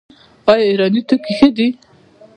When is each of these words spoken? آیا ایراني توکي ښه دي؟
آیا 0.51 0.65
ایراني 0.69 1.01
توکي 1.09 1.33
ښه 1.37 1.49
دي؟ 1.57 1.67